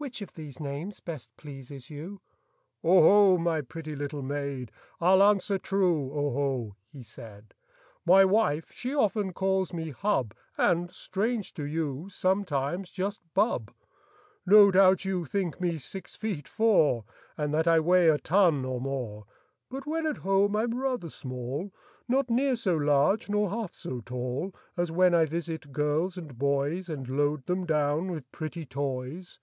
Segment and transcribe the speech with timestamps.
[0.00, 2.22] Which of these names best pleases you'?''"
[2.86, 3.36] 0 ho!
[3.36, 4.72] my pretty little maid.
[4.98, 7.52] I'll answer true, 0 ho!" he said.
[8.06, 8.86] Copyrighted, 1897.
[8.86, 13.74] Y wife, she often calls me hub, ^ And, strange to you, sometimes just bub,
[14.46, 17.04] No doubt you think me six feet, four,
[17.36, 19.26] And that I weigh a ton or more,
[19.70, 21.74] But when at home I'm rather small,
[22.08, 26.88] Not near so large nor half so tall As when I visit girls and boys
[26.88, 29.38] And load them down with pretty toys."